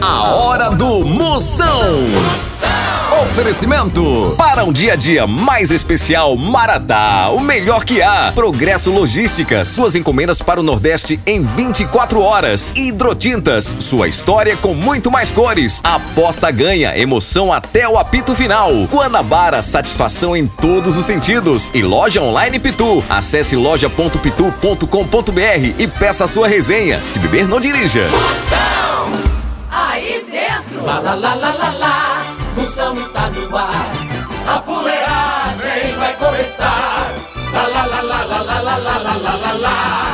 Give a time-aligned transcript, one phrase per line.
[0.00, 2.06] A hora do Moção.
[3.22, 8.32] Oferecimento para um dia a dia mais especial Maratá, o melhor que há.
[8.34, 12.72] Progresso Logística, suas encomendas para o Nordeste em 24 horas.
[12.74, 15.82] Hidrotintas, sua história com muito mais cores.
[15.84, 18.72] Aposta ganha, emoção até o apito final.
[18.84, 21.70] Guanabara, satisfação em todos os sentidos.
[21.74, 23.04] E loja online Pitu.
[23.10, 27.04] Acesse loja.pitu.com.br e peça sua resenha.
[27.04, 28.08] Se beber, não dirija.
[28.08, 28.89] Dentro,
[30.90, 32.22] lá lá lá lá lá lá,
[32.56, 33.86] Moção está no ar.
[34.46, 37.12] A fuleagem vai começar.
[37.52, 40.06] Lá lá lá lá lá lá lá lá lá lá lá lá.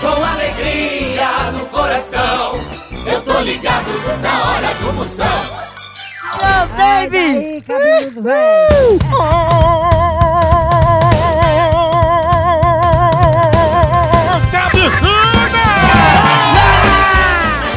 [0.00, 2.60] Com alegria no coração,
[3.06, 5.64] eu tô ligado na hora do Moção.
[6.76, 7.62] Baby!
[7.64, 8.98] cabeludo, velho.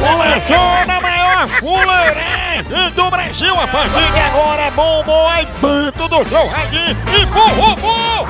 [0.00, 1.95] Começou na maior do
[3.26, 8.26] Brasil a partir de agora, bombom aí banto do seu radinho e burro, burro,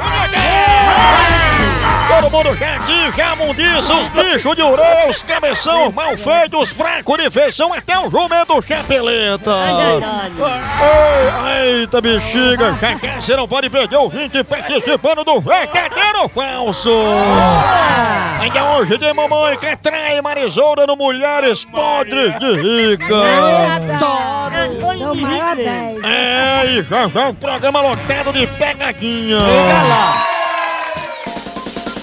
[2.08, 7.19] Todo mundo já aqui, já mundiça, os bichos de ureia, os cabeção mal feitos, fracos
[7.19, 9.53] de feição, até o jumento chapeleta.
[11.53, 16.91] Ei, eita bexiga, já que você não pode perder o 20 participando do Verdadeiro Falso.
[18.41, 23.14] Ainda hoje tem mamãe que trai Marisoura no Mulheres Podres de Rica.
[24.75, 26.03] Dou maior 10.
[26.05, 29.39] É, e já já o programa lotado de pegadinha.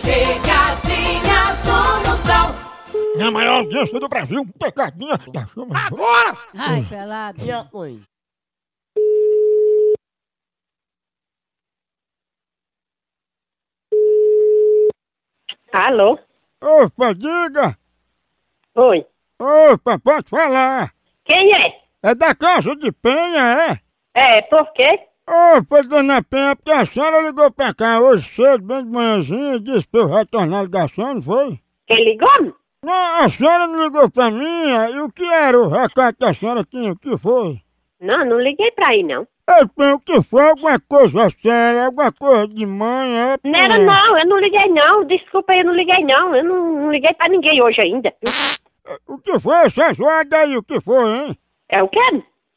[0.01, 3.17] Pegadinha do Moção.
[3.17, 5.77] Na maior audiência do Brasil, pegadinha da chama.
[5.77, 6.37] Agora!
[6.57, 7.41] Ai, pelado.
[15.73, 16.17] Alô?
[16.61, 17.77] Opa, diga!
[18.75, 19.05] Oi.
[19.39, 20.93] Opa, pode falar!
[21.25, 21.82] Quem é?
[22.03, 23.79] É da Casa de Penha, é?
[24.13, 24.99] É, por quê?
[25.25, 29.59] Opa, dona Penha, porque a senhora ligou pra cá hoje cedo, bem de manhãzinha, e
[29.61, 31.57] disse pra eu retornar a ligação, não foi?
[31.87, 32.53] Quem ligou?
[32.83, 36.33] Não, a senhora não ligou pra mim, e o que era o recado que a
[36.33, 36.91] senhora tinha?
[36.91, 37.61] O que foi?
[38.01, 39.25] Não, não liguei pra aí, não.
[39.47, 43.37] Eu penso que foi alguma coisa séria, alguma coisa de mãe, é?
[43.45, 45.05] Não era não, eu não liguei não.
[45.05, 46.35] Desculpa, eu não liguei não.
[46.35, 48.13] Eu não, não liguei pra ninguém hoje ainda.
[49.07, 51.37] O que foi essa zoada aí, o que foi, hein?
[51.69, 51.99] É o quê?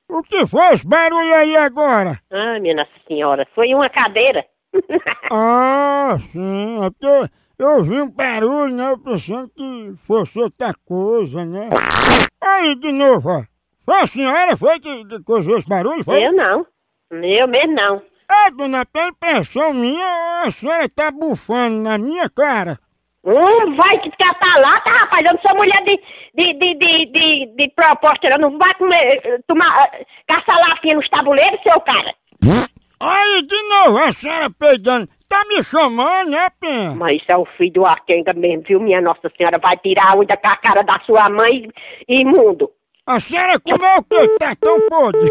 [0.08, 2.20] O que foi esse barulho aí agora?
[2.30, 4.44] Ah, minha Nossa Senhora, foi uma cadeira.
[5.32, 8.92] Ah, sim, é porque eu vi um barulho, né?
[8.92, 11.68] Eu pensando que fosse outra coisa, né?
[12.40, 13.42] Aí, de novo, ó.
[13.84, 16.24] Foi a senhora foi que, que causou esse barulho, foi?
[16.24, 16.66] eu não.
[17.10, 18.02] Eu mesmo não.
[18.30, 22.78] É, dona, tem impressão minha, ou a senhora tá bufando na minha cara.
[23.26, 25.26] Hum, vai te catar lá, tá, rapaz?
[25.26, 26.00] Eu não sou mulher de,
[26.32, 28.50] de, de, de, de, de proposta, não.
[28.50, 32.14] Não vai comer, tomar, eh, caçar lafinha nos tabuleiros, seu cara.
[33.00, 35.08] Aí, de novo, a senhora peidando.
[35.28, 36.94] Tá me chamando, né, Penha?
[36.94, 38.80] Mas isso é o filho do Arquenga mesmo, viu?
[38.80, 41.68] Minha Nossa Senhora vai tirar a unha com a cara da sua mãe,
[42.08, 42.70] imundo.
[43.04, 45.30] A senhora comeu o que tá tão podre?